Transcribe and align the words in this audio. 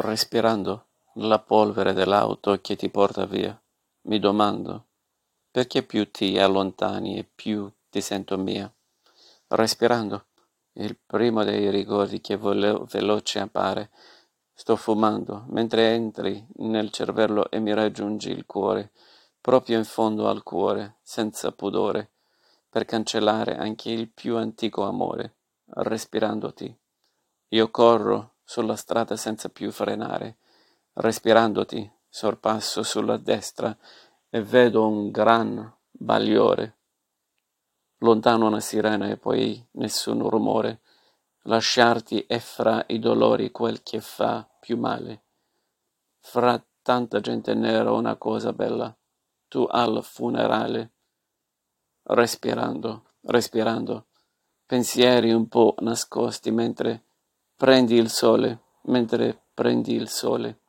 respirando 0.00 0.86
la 1.14 1.40
polvere 1.40 1.92
dell'auto 1.92 2.60
che 2.60 2.76
ti 2.76 2.88
porta 2.88 3.26
via, 3.26 3.60
mi 4.02 4.18
domando 4.20 4.84
perché 5.50 5.82
più 5.82 6.08
ti 6.10 6.38
allontani 6.38 7.18
e 7.18 7.24
più 7.24 7.70
ti 7.90 8.00
sento 8.00 8.38
mia. 8.38 8.72
Respirando 9.48 10.26
il 10.74 10.96
primo 11.04 11.42
dei 11.42 11.70
ricordi 11.70 12.20
che 12.20 12.36
velo- 12.36 12.86
veloce 12.88 13.40
appare, 13.40 13.90
sto 14.52 14.76
fumando 14.76 15.46
mentre 15.48 15.94
entri 15.94 16.46
nel 16.58 16.90
cervello 16.90 17.50
e 17.50 17.58
mi 17.58 17.74
raggiungi 17.74 18.30
il 18.30 18.46
cuore, 18.46 18.92
proprio 19.40 19.78
in 19.78 19.84
fondo 19.84 20.28
al 20.28 20.44
cuore, 20.44 20.98
senza 21.02 21.50
pudore, 21.50 22.10
per 22.68 22.84
cancellare 22.84 23.56
anche 23.56 23.90
il 23.90 24.08
più 24.08 24.36
antico 24.36 24.84
amore, 24.84 25.34
respirandoti. 25.64 26.76
Io 27.48 27.70
corro 27.70 28.34
sulla 28.48 28.76
strada 28.76 29.14
senza 29.14 29.50
più 29.50 29.70
frenare, 29.70 30.38
respirandoti, 30.94 31.92
sorpasso 32.08 32.82
sulla 32.82 33.18
destra 33.18 33.76
e 34.30 34.42
vedo 34.42 34.88
un 34.88 35.10
gran 35.10 35.70
bagliore. 35.90 36.78
Lontano 37.98 38.46
una 38.46 38.60
sirena 38.60 39.10
e 39.10 39.18
poi 39.18 39.62
nessun 39.72 40.26
rumore, 40.30 40.80
lasciarti 41.42 42.24
è 42.26 42.38
fra 42.38 42.82
i 42.86 42.98
dolori 42.98 43.50
quel 43.50 43.82
che 43.82 44.00
fa 44.00 44.48
più 44.58 44.78
male. 44.78 45.24
Fra 46.18 46.58
tanta 46.80 47.20
gente 47.20 47.52
nera 47.52 47.92
una 47.92 48.16
cosa 48.16 48.54
bella, 48.54 48.96
tu 49.46 49.66
al 49.68 50.02
funerale, 50.02 50.92
respirando, 52.04 53.10
respirando, 53.24 54.06
pensieri 54.64 55.34
un 55.34 55.48
po' 55.48 55.74
nascosti 55.80 56.50
mentre 56.50 57.02
prendi 57.58 57.96
il 57.96 58.08
sole, 58.08 58.66
mentre 58.82 59.46
prendi 59.52 59.92
il 59.94 60.08
sole. 60.08 60.60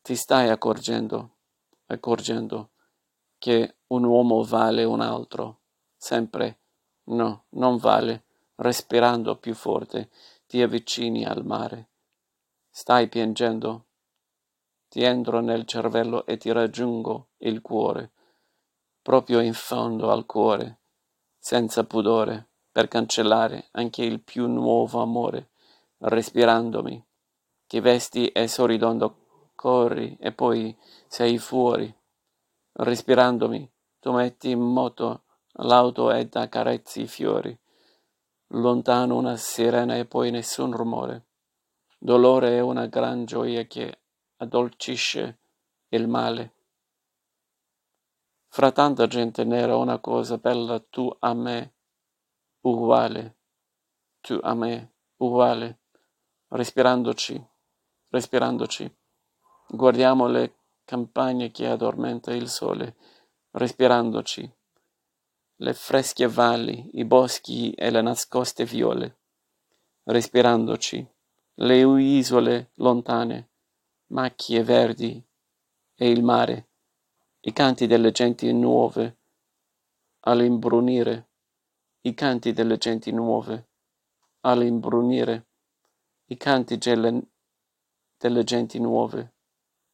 Ti 0.00 0.14
stai 0.14 0.48
accorgendo, 0.48 1.38
accorgendo 1.86 2.70
che 3.36 3.78
un 3.88 4.04
uomo 4.04 4.44
vale 4.44 4.84
un 4.84 5.00
altro, 5.00 5.62
sempre, 5.96 6.60
no, 7.06 7.46
non 7.50 7.78
vale, 7.78 8.26
respirando 8.54 9.38
più 9.38 9.54
forte, 9.54 10.10
ti 10.46 10.62
avvicini 10.62 11.24
al 11.24 11.44
mare. 11.44 11.88
Stai 12.70 13.08
piangendo? 13.08 13.86
Ti 14.86 15.02
entro 15.02 15.40
nel 15.40 15.66
cervello 15.66 16.26
e 16.26 16.36
ti 16.36 16.52
raggiungo 16.52 17.30
il 17.38 17.60
cuore, 17.60 18.12
proprio 19.02 19.40
in 19.40 19.52
fondo 19.52 20.12
al 20.12 20.26
cuore, 20.26 20.78
senza 21.36 21.82
pudore, 21.82 22.50
per 22.70 22.86
cancellare 22.86 23.66
anche 23.72 24.04
il 24.04 24.20
più 24.20 24.46
nuovo 24.46 25.00
amore, 25.00 25.50
respirandomi. 25.98 27.04
Ti 27.66 27.80
vesti 27.80 28.28
e 28.28 28.48
sorridendo 28.48 29.50
corri 29.54 30.16
e 30.20 30.32
poi 30.32 30.76
sei 31.08 31.38
fuori. 31.38 31.92
Respirandomi, 32.72 33.70
tu 33.98 34.12
metti 34.12 34.50
in 34.50 34.60
moto 34.60 35.24
l'auto 35.54 36.12
ed 36.12 36.34
accarezzi 36.34 37.02
i 37.02 37.06
fiori. 37.06 37.58
Lontano 38.48 39.16
una 39.16 39.36
sirena 39.36 39.96
e 39.96 40.04
poi 40.04 40.30
nessun 40.30 40.72
rumore. 40.76 41.26
Dolore 41.98 42.56
è 42.56 42.60
una 42.60 42.86
gran 42.86 43.24
gioia 43.24 43.64
che 43.64 44.00
addolcisce 44.36 45.38
il 45.88 46.06
male. 46.06 46.52
Fra 48.48 48.70
tanta 48.70 49.06
gente 49.06 49.44
nera 49.44 49.76
una 49.76 49.98
cosa 49.98 50.38
bella, 50.38 50.78
tu 50.78 51.14
a 51.18 51.34
me 51.34 51.74
uguale, 52.60 53.36
tu 54.20 54.38
a 54.42 54.54
me 54.54 54.92
uguale, 55.16 55.80
respirandoci, 56.48 57.44
respirandoci. 58.10 58.96
Guardiamo 59.68 60.26
le 60.28 60.58
campagne 60.84 61.50
che 61.50 61.66
addormenta 61.66 62.32
il 62.32 62.48
sole, 62.48 62.96
respirandoci, 63.50 64.54
le 65.56 65.74
fresche 65.74 66.28
valli, 66.28 66.90
i 66.98 67.04
boschi 67.04 67.72
e 67.72 67.90
le 67.90 68.02
nascoste 68.02 68.64
viole, 68.64 69.18
respirandoci. 70.04 71.14
Le 71.58 71.78
isole 71.78 72.70
lontane, 72.74 73.48
macchie 74.08 74.62
verdi 74.62 75.24
e 75.94 76.10
il 76.10 76.22
mare, 76.22 76.68
i 77.40 77.52
canti 77.52 77.86
delle 77.86 78.12
genti 78.12 78.52
nuove 78.52 79.16
all'imbrunire, 80.20 81.28
i 82.02 82.12
canti 82.12 82.52
delle 82.52 82.76
genti 82.76 83.10
nuove 83.10 83.68
all'imbrunire, 84.40 85.46
i 86.28 86.36
canti 86.36 86.78
delle, 86.78 88.44
genti 88.44 88.78
nuove 88.80 89.34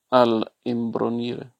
all'imbrunire. 0.08 1.51